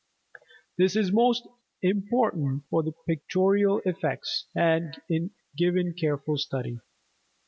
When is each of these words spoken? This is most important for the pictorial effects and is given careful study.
This 0.79 0.95
is 0.95 1.11
most 1.11 1.47
important 1.83 2.63
for 2.71 2.81
the 2.81 2.91
pictorial 3.07 3.81
effects 3.85 4.45
and 4.55 4.99
is 5.07 5.29
given 5.55 5.93
careful 5.93 6.39
study. 6.39 6.79